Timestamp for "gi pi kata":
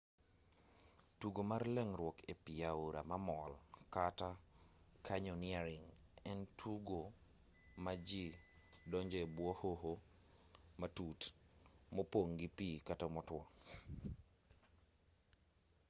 12.39-13.05